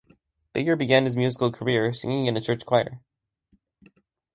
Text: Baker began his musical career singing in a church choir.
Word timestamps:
Baker 0.53 0.75
began 0.75 1.03
his 1.03 1.15
musical 1.15 1.51
career 1.51 1.93
singing 1.93 2.25
in 2.25 2.35
a 2.35 2.41
church 2.41 2.65
choir. 2.65 3.01